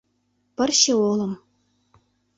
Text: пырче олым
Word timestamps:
пырче 0.55 0.91
олым 1.09 1.33